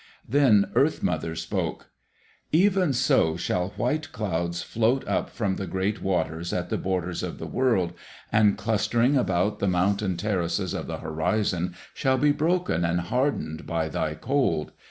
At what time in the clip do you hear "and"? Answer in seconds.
8.31-8.57, 12.83-12.99